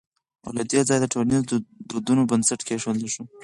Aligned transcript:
او 0.45 0.49
له 0.57 0.63
دې 0.71 0.81
ځايه 0.87 1.01
د 1.01 1.05
ټولنيزو 1.13 1.55
دودونو 1.89 2.21
بنسټ 2.31 2.59
کېښودل 2.67 3.07
شو 3.15 3.23